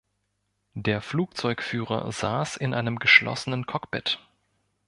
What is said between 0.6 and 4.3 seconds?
Der Flugzeugführer saß in einem geschlossenen Cockpit.